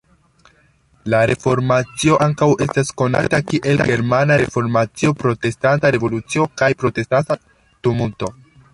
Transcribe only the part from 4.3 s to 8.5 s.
Reformacio", "Protestanta Revolucio" kaj "Protestanta Tumulto".